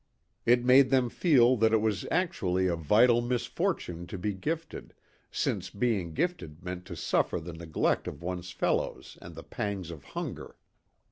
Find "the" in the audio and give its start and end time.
7.39-7.53, 9.35-9.43